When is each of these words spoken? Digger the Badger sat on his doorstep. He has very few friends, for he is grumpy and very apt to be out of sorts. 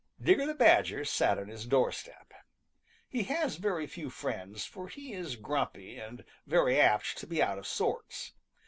Digger 0.19 0.47
the 0.47 0.55
Badger 0.55 1.05
sat 1.05 1.37
on 1.37 1.47
his 1.47 1.67
doorstep. 1.67 2.33
He 3.07 3.21
has 3.25 3.57
very 3.57 3.85
few 3.85 4.09
friends, 4.09 4.65
for 4.65 4.87
he 4.87 5.13
is 5.13 5.35
grumpy 5.35 5.99
and 5.99 6.25
very 6.47 6.79
apt 6.81 7.15
to 7.19 7.27
be 7.27 7.39
out 7.39 7.59
of 7.59 7.67
sorts. 7.67 8.31